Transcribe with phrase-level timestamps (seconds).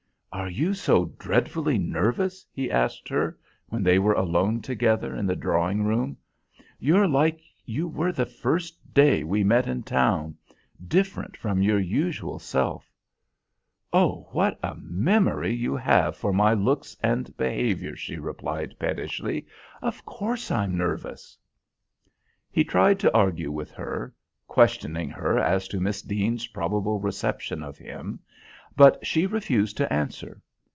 [0.33, 5.35] "Are you so dreadfully nervous?" he asked her, when they were alone together in the
[5.35, 6.15] drawing room.
[6.79, 10.37] "You're like you were the first day we met in town
[10.87, 12.89] different from your usual self."
[13.91, 14.29] "Oh!
[14.31, 19.45] What a memory you have for my looks and behaviour," she replied pettishly.
[19.81, 21.37] "Of course, I'm nervous."
[22.49, 24.13] He tried to argue with her,
[24.47, 28.21] questioning her as to Miss Deane's probable reception of him,
[28.77, 30.41] but she refused to answer.